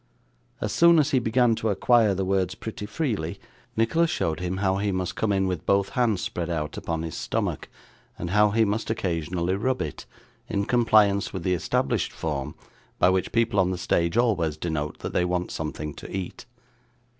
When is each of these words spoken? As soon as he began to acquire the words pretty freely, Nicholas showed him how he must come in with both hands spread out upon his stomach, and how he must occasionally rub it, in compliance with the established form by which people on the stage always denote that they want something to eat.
As 0.61 0.71
soon 0.71 0.97
as 0.97 1.11
he 1.11 1.19
began 1.19 1.53
to 1.53 1.69
acquire 1.69 2.15
the 2.15 2.25
words 2.25 2.55
pretty 2.55 2.87
freely, 2.87 3.39
Nicholas 3.77 4.09
showed 4.09 4.39
him 4.39 4.57
how 4.57 4.77
he 4.77 4.91
must 4.91 5.15
come 5.15 5.31
in 5.31 5.45
with 5.45 5.63
both 5.67 5.89
hands 5.89 6.21
spread 6.21 6.49
out 6.49 6.75
upon 6.75 7.03
his 7.03 7.13
stomach, 7.13 7.69
and 8.17 8.31
how 8.31 8.49
he 8.49 8.65
must 8.65 8.89
occasionally 8.89 9.53
rub 9.55 9.79
it, 9.79 10.07
in 10.47 10.65
compliance 10.65 11.31
with 11.33 11.43
the 11.43 11.53
established 11.53 12.11
form 12.13 12.55
by 12.97 13.11
which 13.11 13.31
people 13.31 13.59
on 13.59 13.69
the 13.69 13.77
stage 13.77 14.17
always 14.17 14.57
denote 14.57 14.97
that 15.01 15.13
they 15.13 15.23
want 15.23 15.51
something 15.51 15.93
to 15.93 16.09
eat. 16.09 16.47